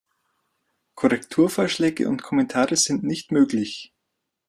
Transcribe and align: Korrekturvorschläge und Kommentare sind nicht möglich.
Korrekturvorschläge 0.95 2.09
und 2.09 2.23
Kommentare 2.23 2.75
sind 2.75 3.03
nicht 3.03 3.31
möglich. 3.31 3.93